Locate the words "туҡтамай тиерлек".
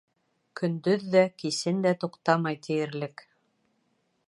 2.05-3.25